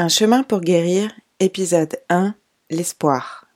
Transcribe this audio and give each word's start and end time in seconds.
Un 0.00 0.06
chemin 0.06 0.44
pour 0.44 0.60
guérir, 0.60 1.10
épisode 1.40 1.98
1, 2.08 2.36
l'espoir. 2.70 3.48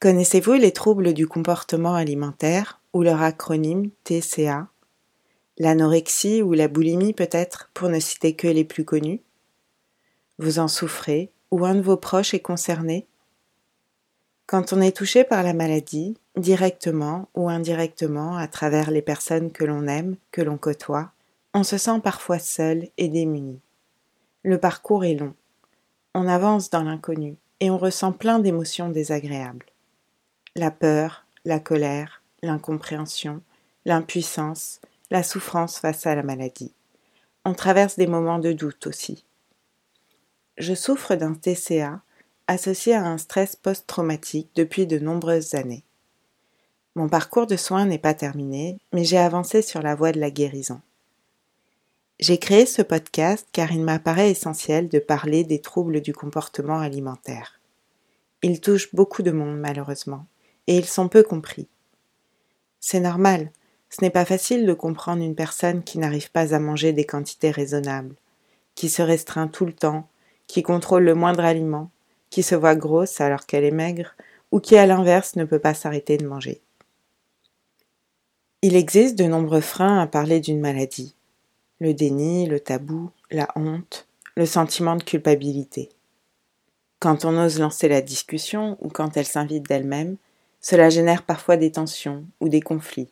Connaissez-vous 0.00 0.54
les 0.54 0.72
troubles 0.72 1.12
du 1.12 1.26
comportement 1.26 1.94
alimentaire 1.94 2.80
ou 2.94 3.02
leur 3.02 3.20
acronyme 3.20 3.90
TCA 4.04 4.68
L'anorexie 5.58 6.40
ou 6.40 6.54
la 6.54 6.68
boulimie 6.68 7.12
peut-être, 7.12 7.68
pour 7.74 7.90
ne 7.90 8.00
citer 8.00 8.34
que 8.34 8.48
les 8.48 8.64
plus 8.64 8.86
connus? 8.86 9.20
Vous 10.38 10.58
en 10.58 10.68
souffrez 10.68 11.30
ou 11.50 11.66
un 11.66 11.74
de 11.74 11.82
vos 11.82 11.98
proches 11.98 12.32
est 12.32 12.40
concerné? 12.40 13.06
Quand 14.46 14.72
on 14.72 14.80
est 14.80 14.96
touché 14.96 15.22
par 15.22 15.42
la 15.42 15.52
maladie, 15.52 16.16
directement 16.38 17.28
ou 17.34 17.50
indirectement 17.50 18.38
à 18.38 18.48
travers 18.48 18.90
les 18.90 19.02
personnes 19.02 19.52
que 19.52 19.66
l'on 19.66 19.86
aime, 19.86 20.16
que 20.32 20.40
l'on 20.40 20.56
côtoie, 20.56 21.12
on 21.52 21.62
se 21.62 21.76
sent 21.76 22.00
parfois 22.02 22.38
seul 22.38 22.88
et 22.96 23.08
démuni. 23.08 23.60
Le 24.46 24.58
parcours 24.58 25.04
est 25.04 25.16
long. 25.16 25.34
On 26.14 26.28
avance 26.28 26.70
dans 26.70 26.84
l'inconnu 26.84 27.34
et 27.58 27.68
on 27.68 27.78
ressent 27.78 28.12
plein 28.12 28.38
d'émotions 28.38 28.90
désagréables. 28.90 29.66
La 30.54 30.70
peur, 30.70 31.26
la 31.44 31.58
colère, 31.58 32.22
l'incompréhension, 32.42 33.42
l'impuissance, 33.86 34.80
la 35.10 35.24
souffrance 35.24 35.80
face 35.80 36.06
à 36.06 36.14
la 36.14 36.22
maladie. 36.22 36.72
On 37.44 37.54
traverse 37.54 37.96
des 37.96 38.06
moments 38.06 38.38
de 38.38 38.52
doute 38.52 38.86
aussi. 38.86 39.24
Je 40.58 40.74
souffre 40.74 41.16
d'un 41.16 41.34
TCA 41.34 42.00
associé 42.46 42.94
à 42.94 43.04
un 43.04 43.18
stress 43.18 43.56
post-traumatique 43.56 44.50
depuis 44.54 44.86
de 44.86 45.00
nombreuses 45.00 45.56
années. 45.56 45.82
Mon 46.94 47.08
parcours 47.08 47.48
de 47.48 47.56
soins 47.56 47.86
n'est 47.86 47.98
pas 47.98 48.14
terminé, 48.14 48.78
mais 48.92 49.02
j'ai 49.02 49.18
avancé 49.18 49.60
sur 49.60 49.82
la 49.82 49.96
voie 49.96 50.12
de 50.12 50.20
la 50.20 50.30
guérison. 50.30 50.80
J'ai 52.18 52.38
créé 52.38 52.64
ce 52.64 52.80
podcast 52.80 53.46
car 53.52 53.72
il 53.72 53.82
m'apparaît 53.82 54.30
essentiel 54.30 54.88
de 54.88 54.98
parler 54.98 55.44
des 55.44 55.60
troubles 55.60 56.00
du 56.00 56.14
comportement 56.14 56.78
alimentaire. 56.78 57.60
Ils 58.42 58.62
touchent 58.62 58.94
beaucoup 58.94 59.22
de 59.22 59.32
monde 59.32 59.58
malheureusement, 59.58 60.24
et 60.66 60.78
ils 60.78 60.86
sont 60.86 61.08
peu 61.08 61.22
compris. 61.22 61.68
C'est 62.80 63.00
normal, 63.00 63.50
ce 63.90 64.02
n'est 64.02 64.10
pas 64.10 64.24
facile 64.24 64.64
de 64.64 64.72
comprendre 64.72 65.22
une 65.22 65.34
personne 65.34 65.82
qui 65.82 65.98
n'arrive 65.98 66.30
pas 66.30 66.54
à 66.54 66.58
manger 66.58 66.94
des 66.94 67.04
quantités 67.04 67.50
raisonnables, 67.50 68.14
qui 68.74 68.88
se 68.88 69.02
restreint 69.02 69.48
tout 69.48 69.66
le 69.66 69.74
temps, 69.74 70.08
qui 70.46 70.62
contrôle 70.62 71.04
le 71.04 71.14
moindre 71.14 71.44
aliment, 71.44 71.90
qui 72.30 72.42
se 72.42 72.54
voit 72.54 72.76
grosse 72.76 73.20
alors 73.20 73.44
qu'elle 73.44 73.64
est 73.64 73.70
maigre, 73.70 74.14
ou 74.52 74.60
qui 74.60 74.78
à 74.78 74.86
l'inverse 74.86 75.36
ne 75.36 75.44
peut 75.44 75.58
pas 75.58 75.74
s'arrêter 75.74 76.16
de 76.16 76.26
manger. 76.26 76.62
Il 78.62 78.74
existe 78.74 79.18
de 79.18 79.24
nombreux 79.24 79.60
freins 79.60 80.00
à 80.00 80.06
parler 80.06 80.40
d'une 80.40 80.60
maladie 80.60 81.15
le 81.78 81.92
déni, 81.92 82.46
le 82.46 82.60
tabou, 82.60 83.10
la 83.30 83.48
honte, 83.54 84.08
le 84.36 84.46
sentiment 84.46 84.96
de 84.96 85.02
culpabilité. 85.02 85.90
Quand 87.00 87.24
on 87.24 87.36
ose 87.38 87.58
lancer 87.58 87.88
la 87.88 88.00
discussion 88.00 88.78
ou 88.80 88.88
quand 88.88 89.16
elle 89.16 89.26
s'invite 89.26 89.68
d'elle-même, 89.68 90.16
cela 90.60 90.88
génère 90.88 91.22
parfois 91.22 91.56
des 91.56 91.72
tensions 91.72 92.24
ou 92.40 92.48
des 92.48 92.62
conflits. 92.62 93.10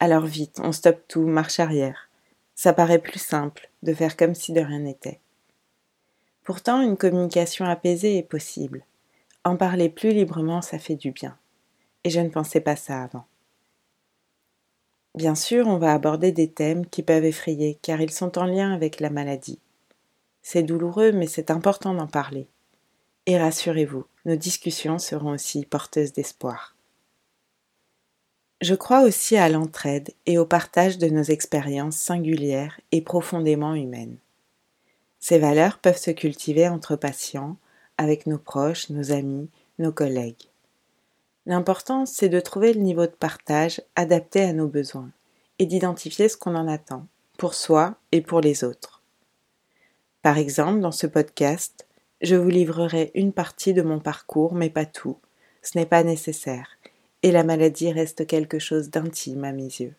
Alors 0.00 0.26
vite, 0.26 0.60
on 0.62 0.72
stoppe 0.72 1.06
tout, 1.06 1.22
marche 1.22 1.60
arrière. 1.60 2.10
Ça 2.54 2.72
paraît 2.72 2.98
plus 2.98 3.20
simple 3.20 3.70
de 3.82 3.94
faire 3.94 4.16
comme 4.16 4.34
si 4.34 4.52
de 4.52 4.60
rien 4.60 4.80
n'était. 4.80 5.20
Pourtant, 6.42 6.82
une 6.82 6.96
communication 6.96 7.64
apaisée 7.64 8.18
est 8.18 8.22
possible. 8.22 8.84
En 9.44 9.56
parler 9.56 9.88
plus 9.88 10.10
librement, 10.10 10.62
ça 10.62 10.78
fait 10.78 10.96
du 10.96 11.10
bien. 11.10 11.38
Et 12.04 12.10
je 12.10 12.20
ne 12.20 12.28
pensais 12.28 12.60
pas 12.60 12.76
ça 12.76 13.02
avant. 13.02 13.24
Bien 15.14 15.36
sûr, 15.36 15.68
on 15.68 15.78
va 15.78 15.92
aborder 15.92 16.32
des 16.32 16.50
thèmes 16.50 16.86
qui 16.86 17.02
peuvent 17.02 17.24
effrayer 17.24 17.78
car 17.82 18.00
ils 18.00 18.10
sont 18.10 18.36
en 18.36 18.44
lien 18.44 18.72
avec 18.72 18.98
la 19.00 19.10
maladie. 19.10 19.60
C'est 20.42 20.64
douloureux 20.64 21.12
mais 21.12 21.28
c'est 21.28 21.50
important 21.50 21.94
d'en 21.94 22.08
parler. 22.08 22.48
Et 23.26 23.38
rassurez-vous, 23.38 24.04
nos 24.24 24.36
discussions 24.36 24.98
seront 24.98 25.32
aussi 25.32 25.64
porteuses 25.64 26.12
d'espoir. 26.12 26.74
Je 28.60 28.74
crois 28.74 29.02
aussi 29.02 29.36
à 29.36 29.48
l'entraide 29.48 30.12
et 30.26 30.38
au 30.38 30.46
partage 30.46 30.98
de 30.98 31.08
nos 31.08 31.22
expériences 31.22 31.96
singulières 31.96 32.80
et 32.92 33.02
profondément 33.02 33.74
humaines. 33.74 34.16
Ces 35.20 35.38
valeurs 35.38 35.78
peuvent 35.78 35.98
se 35.98 36.10
cultiver 36.10 36.68
entre 36.68 36.96
patients, 36.96 37.56
avec 37.98 38.26
nos 38.26 38.38
proches, 38.38 38.90
nos 38.90 39.12
amis, 39.12 39.48
nos 39.78 39.92
collègues. 39.92 40.48
L'important, 41.46 42.06
c'est 42.06 42.28
de 42.28 42.40
trouver 42.40 42.72
le 42.72 42.80
niveau 42.80 43.06
de 43.06 43.12
partage 43.12 43.82
adapté 43.96 44.42
à 44.42 44.52
nos 44.52 44.68
besoins 44.68 45.10
et 45.58 45.66
d'identifier 45.66 46.28
ce 46.28 46.36
qu'on 46.36 46.54
en 46.54 46.68
attend, 46.68 47.06
pour 47.36 47.54
soi 47.54 47.96
et 48.12 48.22
pour 48.22 48.40
les 48.40 48.64
autres. 48.64 49.02
Par 50.22 50.38
exemple, 50.38 50.80
dans 50.80 50.92
ce 50.92 51.06
podcast, 51.06 51.86
je 52.22 52.34
vous 52.34 52.48
livrerai 52.48 53.10
une 53.14 53.32
partie 53.32 53.74
de 53.74 53.82
mon 53.82 54.00
parcours, 54.00 54.54
mais 54.54 54.70
pas 54.70 54.86
tout. 54.86 55.18
Ce 55.60 55.76
n'est 55.76 55.86
pas 55.86 56.02
nécessaire, 56.02 56.78
et 57.22 57.30
la 57.30 57.44
maladie 57.44 57.92
reste 57.92 58.26
quelque 58.26 58.58
chose 58.58 58.88
d'intime 58.88 59.44
à 59.44 59.52
mes 59.52 59.64
yeux. 59.64 59.94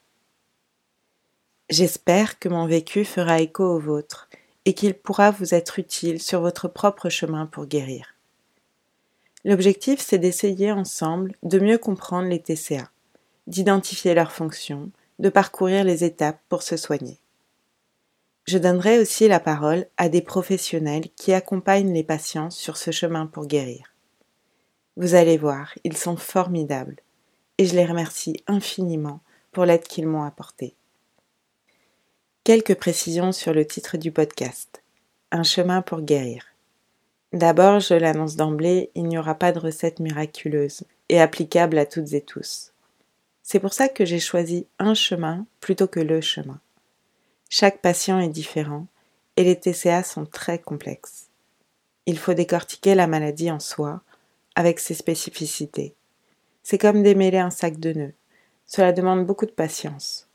J'espère 1.69 2.39
que 2.39 2.50
mon 2.50 2.66
vécu 2.66 3.05
fera 3.05 3.39
écho 3.39 3.63
au 3.63 3.79
vôtre 3.79 4.29
et 4.66 4.73
qu'il 4.73 4.95
pourra 4.95 5.31
vous 5.31 5.53
être 5.53 5.78
utile 5.78 6.22
sur 6.22 6.41
votre 6.41 6.67
propre 6.67 7.09
chemin 7.09 7.45
pour 7.45 7.67
guérir. 7.67 8.14
L'objectif, 9.45 10.00
c'est 10.00 10.17
d'essayer 10.17 10.72
ensemble 10.72 11.35
de 11.44 11.59
mieux 11.59 11.78
comprendre 11.78 12.28
les 12.28 12.41
TCA, 12.41 12.89
d'identifier 13.45 14.16
leurs 14.16 14.31
fonctions, 14.31 14.89
de 15.19 15.29
parcourir 15.29 15.83
les 15.83 16.03
étapes 16.03 16.41
pour 16.50 16.63
se 16.63 16.78
soigner. 16.78 17.19
Je 18.47 18.57
donnerai 18.57 19.00
aussi 19.00 19.28
la 19.28 19.39
parole 19.39 19.85
à 19.97 20.09
des 20.09 20.22
professionnels 20.22 21.09
qui 21.16 21.31
accompagnent 21.31 21.94
les 21.94 22.03
patients 22.03 22.50
sur 22.50 22.75
ce 22.75 22.89
chemin 22.89 23.28
pour 23.28 23.45
guérir. 23.45 23.94
Vous 24.97 25.13
allez 25.13 25.38
voir, 25.38 25.73
ils 25.84 25.97
sont 25.97 26.17
formidables 26.17 26.97
et 27.59 27.66
je 27.66 27.75
les 27.75 27.85
remercie 27.85 28.44
infiniment 28.47 29.19
pour 29.51 29.66
l'aide 29.66 29.84
qu'ils 29.84 30.07
m'ont 30.07 30.23
apportée. 30.23 30.75
Quelques 32.44 32.75
précisions 32.75 33.31
sur 33.31 33.53
le 33.53 33.66
titre 33.66 33.97
du 33.97 34.11
podcast. 34.11 34.84
Un 35.31 35.44
chemin 35.44 35.84
pour 35.84 36.01
guérir. 36.01 36.54
D'abord, 37.35 37.81
je 37.81 37.94
l'annonce 37.94 38.38
d'emblée, 38.38 38.91
il 38.96 39.03
n'y 39.03 39.18
aura 39.18 39.35
pas 39.35 39.51
de 39.51 39.59
recette 39.59 40.00
miraculeuse 40.00 40.85
et 41.09 41.19
applicable 41.19 41.78
à 41.78 41.85
toutes 41.85 42.13
et 42.13 42.22
tous. 42.22 42.72
C'est 43.44 43.59
pour 43.59 43.73
ça 43.73 43.90
que 43.90 44.06
j'ai 44.06 44.22
choisi 44.22 44.68
un 44.79 44.94
chemin 44.94 45.46
plutôt 45.59 45.90
que 45.90 46.00
le 46.00 46.22
chemin. 46.22 46.62
Chaque 47.50 47.81
patient 47.81 48.22
est 48.22 48.29
différent 48.29 48.88
et 49.35 49.44
les 49.44 49.59
TCA 49.59 50.01
sont 50.03 50.25
très 50.25 50.59
complexes. 50.59 51.28
Il 52.06 52.18
faut 52.18 52.34
décortiquer 52.34 52.96
la 52.96 53.06
maladie 53.06 53.52
en 53.52 53.59
soi, 53.59 54.02
avec 54.56 54.79
ses 54.79 54.94
spécificités. 54.94 55.94
C'est 56.63 56.78
comme 56.78 57.03
démêler 57.03 57.40
un 57.40 57.50
sac 57.50 57.81
de 57.81 57.91
nœuds. 57.91 58.13
Cela 58.66 58.94
demande 58.94 59.25
beaucoup 59.25 59.46
de 59.46 59.52
patience. 59.52 60.29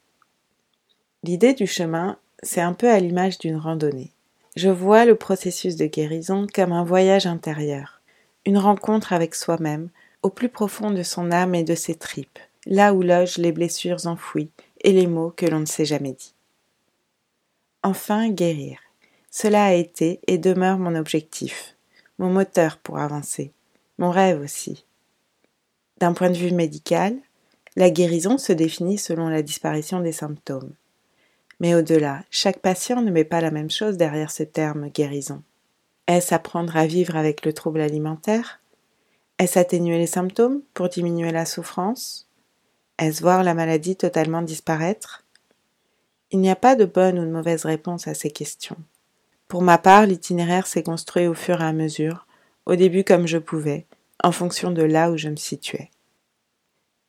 L'idée 1.22 1.54
du 1.54 1.66
chemin, 1.66 2.18
c'est 2.42 2.60
un 2.60 2.74
peu 2.74 2.90
à 2.90 3.00
l'image 3.00 3.38
d'une 3.38 3.56
randonnée. 3.56 4.12
Je 4.56 4.68
vois 4.68 5.04
le 5.04 5.14
processus 5.14 5.76
de 5.76 5.86
guérison 5.86 6.46
comme 6.52 6.72
un 6.72 6.82
voyage 6.82 7.26
intérieur, 7.26 8.00
une 8.44 8.58
rencontre 8.58 9.12
avec 9.12 9.34
soi-même, 9.34 9.90
au 10.22 10.30
plus 10.30 10.48
profond 10.48 10.90
de 10.90 11.02
son 11.02 11.30
âme 11.30 11.54
et 11.54 11.64
de 11.64 11.74
ses 11.74 11.94
tripes, 11.94 12.38
là 12.66 12.92
où 12.92 13.02
logent 13.02 13.38
les 13.38 13.52
blessures 13.52 14.06
enfouies 14.06 14.50
et 14.82 14.92
les 14.92 15.06
mots 15.06 15.32
que 15.34 15.46
l'on 15.46 15.60
ne 15.60 15.66
s'est 15.66 15.84
jamais 15.84 16.12
dit. 16.12 16.34
Enfin, 17.82 18.28
guérir. 18.28 18.78
Cela 19.30 19.66
a 19.66 19.72
été 19.72 20.20
et 20.26 20.36
demeure 20.36 20.78
mon 20.78 20.96
objectif, 20.96 21.76
mon 22.18 22.28
moteur 22.28 22.76
pour 22.78 22.98
avancer, 22.98 23.52
mon 23.98 24.10
rêve 24.10 24.40
aussi. 24.40 24.84
D'un 25.98 26.12
point 26.12 26.30
de 26.30 26.36
vue 26.36 26.52
médical, 26.52 27.16
la 27.76 27.90
guérison 27.90 28.36
se 28.36 28.52
définit 28.52 28.98
selon 28.98 29.28
la 29.28 29.42
disparition 29.42 30.00
des 30.00 30.12
symptômes. 30.12 30.72
Mais 31.60 31.74
au-delà, 31.74 32.24
chaque 32.30 32.60
patient 32.60 33.02
ne 33.02 33.10
met 33.10 33.24
pas 33.24 33.42
la 33.42 33.50
même 33.50 33.70
chose 33.70 33.98
derrière 33.98 34.30
ce 34.30 34.42
terme 34.42 34.88
guérison. 34.88 35.42
Est-ce 36.06 36.34
apprendre 36.34 36.76
à 36.76 36.86
vivre 36.86 37.16
avec 37.16 37.44
le 37.44 37.52
trouble 37.52 37.82
alimentaire? 37.82 38.60
Est-ce 39.38 39.58
atténuer 39.58 39.98
les 39.98 40.06
symptômes 40.06 40.62
pour 40.74 40.88
diminuer 40.88 41.30
la 41.30 41.44
souffrance? 41.44 42.28
Est-ce 42.98 43.20
voir 43.20 43.44
la 43.44 43.54
maladie 43.54 43.94
totalement 43.94 44.42
disparaître? 44.42 45.24
Il 46.30 46.40
n'y 46.40 46.50
a 46.50 46.56
pas 46.56 46.76
de 46.76 46.86
bonne 46.86 47.18
ou 47.18 47.24
de 47.24 47.30
mauvaise 47.30 47.64
réponse 47.64 48.08
à 48.08 48.14
ces 48.14 48.30
questions. 48.30 48.76
Pour 49.46 49.62
ma 49.62 49.78
part, 49.78 50.06
l'itinéraire 50.06 50.66
s'est 50.66 50.82
construit 50.82 51.26
au 51.26 51.34
fur 51.34 51.60
et 51.60 51.64
à 51.64 51.72
mesure, 51.72 52.26
au 52.66 52.76
début 52.76 53.04
comme 53.04 53.26
je 53.26 53.38
pouvais, 53.38 53.86
en 54.22 54.32
fonction 54.32 54.70
de 54.70 54.82
là 54.82 55.10
où 55.10 55.16
je 55.16 55.28
me 55.28 55.36
situais. 55.36 55.90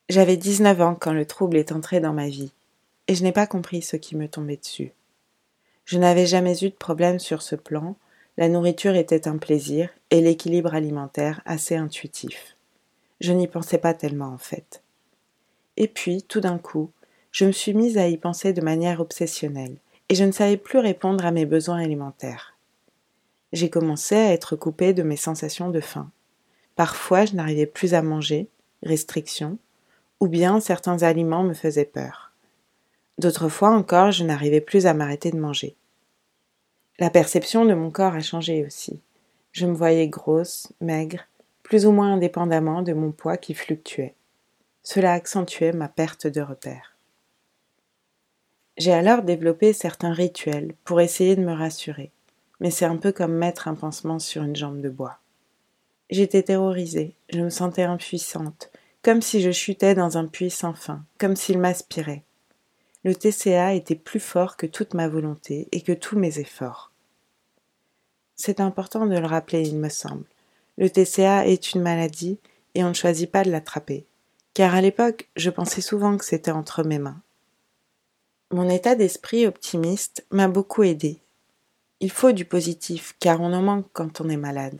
J'avais 0.08 0.36
19 0.36 0.80
ans 0.80 0.96
quand 0.98 1.12
le 1.12 1.24
trouble 1.24 1.56
est 1.56 1.72
entré 1.72 2.00
dans 2.00 2.12
ma 2.12 2.28
vie 2.28 2.52
je 3.14 3.22
n'ai 3.22 3.32
pas 3.32 3.46
compris 3.46 3.82
ce 3.82 3.96
qui 3.96 4.16
me 4.16 4.28
tombait 4.28 4.56
dessus. 4.56 4.92
Je 5.84 5.98
n'avais 5.98 6.26
jamais 6.26 6.62
eu 6.64 6.70
de 6.70 6.74
problème 6.74 7.18
sur 7.18 7.42
ce 7.42 7.56
plan, 7.56 7.96
la 8.36 8.48
nourriture 8.48 8.94
était 8.94 9.28
un 9.28 9.36
plaisir 9.36 9.90
et 10.10 10.20
l'équilibre 10.20 10.74
alimentaire 10.74 11.42
assez 11.44 11.76
intuitif. 11.76 12.56
Je 13.20 13.32
n'y 13.32 13.46
pensais 13.46 13.78
pas 13.78 13.94
tellement 13.94 14.28
en 14.28 14.38
fait. 14.38 14.82
Et 15.76 15.88
puis, 15.88 16.22
tout 16.22 16.40
d'un 16.40 16.58
coup, 16.58 16.90
je 17.30 17.44
me 17.44 17.52
suis 17.52 17.74
mise 17.74 17.98
à 17.98 18.08
y 18.08 18.16
penser 18.16 18.52
de 18.52 18.60
manière 18.60 19.00
obsessionnelle, 19.00 19.76
et 20.08 20.14
je 20.14 20.24
ne 20.24 20.32
savais 20.32 20.56
plus 20.56 20.78
répondre 20.78 21.24
à 21.24 21.30
mes 21.30 21.46
besoins 21.46 21.78
alimentaires. 21.78 22.56
j'ai 23.52 23.68
commencé 23.68 24.14
à 24.14 24.32
être 24.32 24.56
coupée 24.56 24.94
de 24.94 25.02
mes 25.02 25.16
sensations 25.16 25.68
de 25.68 25.80
faim. 25.80 26.10
Parfois, 26.74 27.26
je 27.26 27.34
n'arrivais 27.34 27.66
plus 27.66 27.92
à 27.92 28.00
manger, 28.00 28.48
restriction, 28.82 29.58
ou 30.20 30.28
bien 30.28 30.58
certains 30.60 31.02
aliments 31.02 31.42
me 31.42 31.52
faisaient 31.52 31.84
peur. 31.84 32.31
D'autres 33.18 33.48
fois 33.48 33.70
encore, 33.70 34.10
je 34.10 34.24
n'arrivais 34.24 34.60
plus 34.60 34.86
à 34.86 34.94
m'arrêter 34.94 35.30
de 35.30 35.38
manger. 35.38 35.76
La 36.98 37.10
perception 37.10 37.64
de 37.64 37.74
mon 37.74 37.90
corps 37.90 38.14
a 38.14 38.20
changé 38.20 38.64
aussi. 38.64 39.00
Je 39.52 39.66
me 39.66 39.74
voyais 39.74 40.08
grosse, 40.08 40.72
maigre, 40.80 41.20
plus 41.62 41.86
ou 41.86 41.92
moins 41.92 42.14
indépendamment 42.14 42.82
de 42.82 42.92
mon 42.92 43.12
poids 43.12 43.36
qui 43.36 43.54
fluctuait. 43.54 44.14
Cela 44.82 45.12
accentuait 45.12 45.72
ma 45.72 45.88
perte 45.88 46.26
de 46.26 46.40
repère. 46.40 46.96
J'ai 48.78 48.92
alors 48.92 49.22
développé 49.22 49.72
certains 49.72 50.12
rituels 50.12 50.74
pour 50.84 51.00
essayer 51.00 51.36
de 51.36 51.42
me 51.42 51.52
rassurer, 51.52 52.10
mais 52.60 52.70
c'est 52.70 52.86
un 52.86 52.96
peu 52.96 53.12
comme 53.12 53.34
mettre 53.34 53.68
un 53.68 53.74
pansement 53.74 54.18
sur 54.18 54.42
une 54.42 54.56
jambe 54.56 54.80
de 54.80 54.88
bois. 54.88 55.18
J'étais 56.10 56.42
terrorisée, 56.42 57.14
je 57.30 57.40
me 57.40 57.50
sentais 57.50 57.84
impuissante, 57.84 58.70
comme 59.02 59.22
si 59.22 59.40
je 59.40 59.50
chutais 59.50 59.94
dans 59.94 60.18
un 60.18 60.26
puits 60.26 60.50
sans 60.50 60.74
fin, 60.74 61.04
comme 61.18 61.36
s'il 61.36 61.58
m'aspirait. 61.58 62.22
Le 63.04 63.14
TCA 63.14 63.74
était 63.74 63.96
plus 63.96 64.20
fort 64.20 64.56
que 64.56 64.66
toute 64.66 64.94
ma 64.94 65.08
volonté 65.08 65.68
et 65.72 65.80
que 65.80 65.92
tous 65.92 66.16
mes 66.16 66.38
efforts. 66.38 66.92
C'est 68.36 68.60
important 68.60 69.06
de 69.06 69.16
le 69.16 69.26
rappeler, 69.26 69.68
il 69.68 69.76
me 69.76 69.88
semble. 69.88 70.24
Le 70.78 70.88
TCA 70.88 71.46
est 71.46 71.72
une 71.72 71.82
maladie 71.82 72.38
et 72.74 72.84
on 72.84 72.90
ne 72.90 72.94
choisit 72.94 73.30
pas 73.30 73.42
de 73.44 73.50
l'attraper, 73.50 74.06
car 74.54 74.74
à 74.74 74.80
l'époque, 74.80 75.28
je 75.36 75.50
pensais 75.50 75.80
souvent 75.80 76.16
que 76.16 76.24
c'était 76.24 76.52
entre 76.52 76.84
mes 76.84 76.98
mains. 76.98 77.20
Mon 78.52 78.68
état 78.68 78.94
d'esprit 78.94 79.46
optimiste 79.46 80.24
m'a 80.30 80.48
beaucoup 80.48 80.82
aidé. 80.82 81.18
Il 82.00 82.10
faut 82.10 82.32
du 82.32 82.44
positif, 82.44 83.16
car 83.18 83.40
on 83.40 83.52
en 83.52 83.62
manque 83.62 83.86
quand 83.92 84.20
on 84.20 84.28
est 84.28 84.36
malade. 84.36 84.78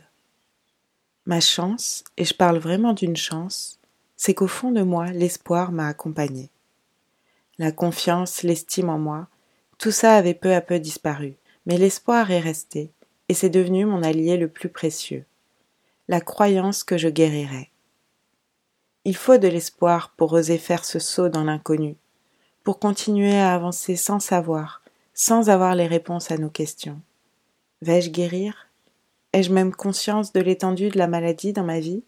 Ma 1.25 1.39
chance, 1.39 2.03
et 2.17 2.25
je 2.25 2.33
parle 2.33 2.57
vraiment 2.57 2.93
d'une 2.93 3.15
chance, 3.15 3.79
c'est 4.15 4.33
qu'au 4.33 4.47
fond 4.47 4.71
de 4.71 4.81
moi, 4.81 5.07
l'espoir 5.11 5.71
m'a 5.71 5.87
accompagné. 5.87 6.49
La 7.59 7.71
confiance, 7.71 8.43
l'estime 8.43 8.89
en 8.89 8.97
moi, 8.97 9.27
tout 9.77 9.91
ça 9.91 10.15
avait 10.15 10.33
peu 10.33 10.53
à 10.53 10.61
peu 10.61 10.79
disparu, 10.79 11.35
mais 11.65 11.77
l'espoir 11.77 12.31
est 12.31 12.39
resté, 12.39 12.91
et 13.29 13.33
c'est 13.33 13.49
devenu 13.49 13.85
mon 13.85 14.01
allié 14.01 14.37
le 14.37 14.47
plus 14.47 14.69
précieux. 14.69 15.25
La 16.07 16.19
croyance 16.19 16.83
que 16.83 16.97
je 16.97 17.09
guérirais. 17.09 17.69
Il 19.05 19.15
faut 19.15 19.37
de 19.37 19.47
l'espoir 19.47 20.13
pour 20.17 20.33
oser 20.33 20.57
faire 20.57 20.85
ce 20.85 20.99
saut 20.99 21.29
dans 21.29 21.43
l'inconnu, 21.43 21.95
pour 22.63 22.79
continuer 22.79 23.37
à 23.37 23.53
avancer 23.53 23.95
sans 23.95 24.19
savoir, 24.19 24.81
sans 25.13 25.49
avoir 25.49 25.75
les 25.75 25.87
réponses 25.87 26.31
à 26.31 26.37
nos 26.37 26.49
questions. 26.49 26.99
Vais-je 27.81 28.09
guérir? 28.09 28.67
Ai-je 29.33 29.51
même 29.51 29.75
conscience 29.75 30.31
de 30.33 30.39
l'étendue 30.39 30.89
de 30.89 30.97
la 30.97 31.07
maladie 31.07 31.53
dans 31.53 31.63
ma 31.63 31.79
vie? 31.79 32.03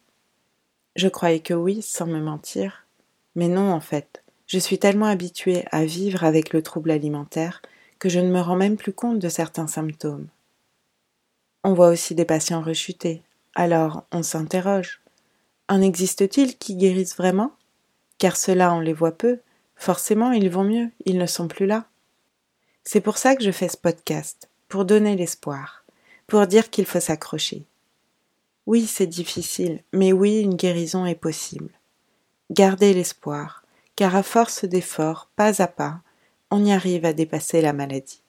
Je 0.96 1.08
croyais 1.08 1.42
que 1.42 1.54
oui, 1.54 1.82
sans 1.82 2.06
me 2.08 2.20
mentir. 2.20 2.86
Mais 3.36 3.50
non, 3.50 3.74
en 3.74 3.82
fait. 3.82 4.24
Je 4.48 4.60
suis 4.60 4.78
tellement 4.78 5.08
habituée 5.08 5.66
à 5.72 5.86
vivre 5.86 6.24
avec 6.24 6.54
le 6.54 6.62
trouble 6.62 6.92
alimentaire 6.92 7.62
que 8.00 8.10
je 8.10 8.20
ne 8.20 8.32
me 8.32 8.42
rends 8.42 8.56
même 8.56 8.78
plus 8.78 8.94
compte 8.94 9.20
de 9.20 9.30
certains 9.30 9.68
symptômes. 9.68 10.28
On 11.64 11.74
voit 11.74 11.90
aussi 11.90 12.14
des 12.14 12.26
patients 12.26 12.62
rechutés. 12.62 13.24
Alors, 13.56 14.04
on 14.12 14.22
s'interroge. 14.22 15.02
En 15.68 15.82
existe-t-il 15.82 16.58
qui 16.58 16.76
guérissent 16.76 17.18
vraiment? 17.18 17.54
Car 18.20 18.38
ceux-là, 18.38 18.74
on 18.74 18.82
les 18.82 18.94
voit 18.94 19.18
peu. 19.18 19.40
Forcément, 19.76 20.32
ils 20.32 20.50
vont 20.50 20.64
mieux, 20.64 20.92
ils 21.06 21.18
ne 21.18 21.26
sont 21.26 21.48
plus 21.48 21.66
là. 21.66 21.86
C'est 22.84 23.02
pour 23.02 23.18
ça 23.18 23.36
que 23.36 23.44
je 23.44 23.52
fais 23.52 23.68
ce 23.68 23.78
podcast, 23.78 24.48
pour 24.68 24.86
donner 24.86 25.16
l'espoir, 25.16 25.84
pour 26.28 26.46
dire 26.46 26.70
qu'il 26.70 26.86
faut 26.86 27.00
s'accrocher. 27.00 27.66
Oui, 28.68 28.86
c'est 28.86 29.08
difficile, 29.08 29.82
mais 29.92 30.14
oui, 30.14 30.40
une 30.40 30.56
guérison 30.56 31.06
est 31.06 31.16
possible. 31.16 31.72
Gardez 32.52 32.94
l'espoir, 32.94 33.65
car 33.96 34.16
à 34.16 34.24
force 34.24 34.66
d'efforts, 34.66 35.30
pas 35.36 35.62
à 35.62 35.68
pas, 35.68 36.00
on 36.52 36.64
y 36.64 36.72
arrive 36.72 37.06
à 37.06 37.14
dépasser 37.14 37.62
la 37.62 37.74
maladie. 37.74 38.22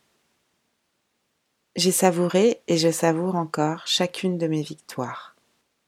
J'ai 1.77 1.93
savouré 1.93 2.63
et 2.69 2.79
je 2.79 2.91
savoure 2.91 3.37
encore 3.37 3.87
chacune 3.87 4.39
de 4.39 4.47
mes 4.47 4.63
victoires. 4.63 5.35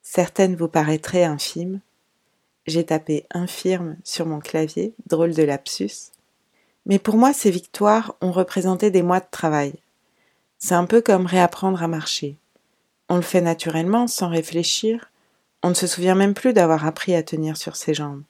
Certaines 0.03 0.57
vous 0.57 0.69
paraîtraient 0.69 1.25
infimes. 1.25 1.81
J'ai 2.67 2.85
tapé 2.85 3.27
infirme 3.31 3.97
sur 4.05 4.27
mon 4.27 4.41
clavier, 4.41 4.93
drôle 5.07 5.35
de 5.35 5.43
lapsus. 5.43 6.13
Mais 6.85 6.99
pour 6.99 7.17
moi, 7.17 7.33
ces 7.33 7.51
victoires 7.51 8.15
ont 8.21 8.33
représenté 8.33 8.91
des 8.91 9.03
mois 9.03 9.21
de 9.21 9.27
travail. 9.31 9.75
C'est 10.59 10.75
un 10.75 10.87
peu 10.87 11.01
comme 11.01 11.27
réapprendre 11.27 11.83
à 11.83 11.89
marcher. 11.89 12.37
On 13.09 13.17
le 13.17 13.23
fait 13.23 13.41
naturellement, 13.41 14.07
sans 14.07 14.29
réfléchir. 14.29 15.11
On 15.63 15.71
ne 15.71 15.75
se 15.75 15.87
souvient 15.87 16.15
même 16.15 16.35
plus 16.35 16.53
d'avoir 16.53 16.85
appris 16.87 17.15
à 17.15 17.23
tenir 17.23 17.57
sur 17.57 17.77
ses 17.77 17.95
jambes. 17.95 18.23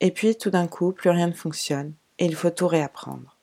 Et 0.00 0.10
puis, 0.10 0.36
tout 0.36 0.50
d'un 0.50 0.66
coup, 0.66 0.92
plus 0.92 1.10
rien 1.10 1.28
ne 1.28 1.32
fonctionne, 1.32 1.94
et 2.18 2.26
il 2.26 2.34
faut 2.34 2.50
tout 2.50 2.68
réapprendre. 2.68 3.36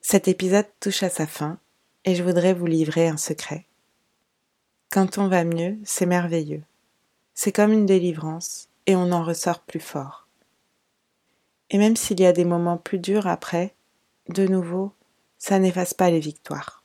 Cet 0.00 0.26
épisode 0.26 0.66
touche 0.80 1.02
à 1.02 1.10
sa 1.10 1.26
fin, 1.26 1.58
et 2.04 2.14
je 2.14 2.22
voudrais 2.22 2.54
vous 2.54 2.66
livrer 2.66 3.08
un 3.08 3.16
secret. 3.16 3.66
Quand 4.90 5.18
on 5.18 5.28
va 5.28 5.44
mieux, 5.44 5.78
c'est 5.84 6.06
merveilleux. 6.06 6.62
C'est 7.34 7.52
comme 7.52 7.72
une 7.72 7.86
délivrance 7.86 8.68
et 8.86 8.96
on 8.96 9.12
en 9.12 9.24
ressort 9.24 9.60
plus 9.60 9.80
fort. 9.80 10.26
Et 11.70 11.78
même 11.78 11.96
s'il 11.96 12.20
y 12.20 12.26
a 12.26 12.32
des 12.32 12.44
moments 12.44 12.76
plus 12.76 12.98
durs 12.98 13.26
après, 13.26 13.74
de 14.28 14.46
nouveau, 14.46 14.92
ça 15.38 15.58
n'efface 15.58 15.94
pas 15.94 16.10
les 16.10 16.20
victoires. 16.20 16.82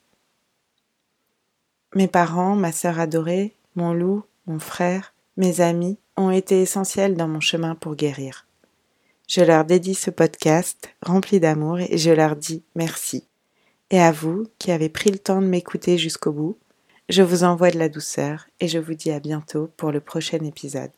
Mes 1.95 2.07
parents, 2.07 2.55
ma 2.55 2.71
sœur 2.71 2.99
adorée, 2.99 3.55
mon 3.75 3.93
loup, 3.93 4.23
mon 4.45 4.59
frère, 4.59 5.13
mes 5.35 5.59
amis 5.61 5.97
ont 6.17 6.31
été 6.31 6.61
essentiels 6.61 7.15
dans 7.15 7.27
mon 7.27 7.39
chemin 7.39 7.75
pour 7.75 7.95
guérir. 7.95 8.47
Je 9.27 9.41
leur 9.41 9.65
dédie 9.65 9.95
ce 9.95 10.09
podcast 10.09 10.89
rempli 11.01 11.39
d'amour 11.39 11.79
et 11.79 11.97
je 11.97 12.11
leur 12.11 12.35
dis 12.35 12.63
merci. 12.75 13.27
Et 13.91 13.99
à 13.99 14.11
vous 14.11 14.47
qui 14.57 14.71
avez 14.71 14.89
pris 14.89 15.11
le 15.11 15.19
temps 15.19 15.41
de 15.41 15.47
m'écouter 15.47 15.97
jusqu'au 15.97 16.31
bout, 16.31 16.57
je 17.09 17.23
vous 17.23 17.43
envoie 17.43 17.71
de 17.71 17.79
la 17.79 17.89
douceur 17.89 18.47
et 18.59 18.67
je 18.67 18.79
vous 18.79 18.93
dis 18.93 19.11
à 19.11 19.19
bientôt 19.19 19.69
pour 19.77 19.91
le 19.91 20.01
prochain 20.01 20.43
épisode. 20.43 20.91